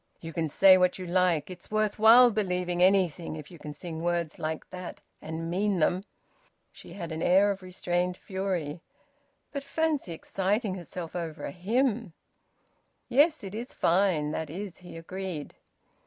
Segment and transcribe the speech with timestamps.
[0.19, 1.51] "You can say what you like.
[1.51, 6.05] It's worth while believing anything, if you can sing words like that and mean them!"
[6.71, 8.81] She had an air of restrained fury.
[9.51, 12.13] But fancy exciting herself over a hymn!
[13.09, 15.53] "Yes, it is fine, that is!" he agreed.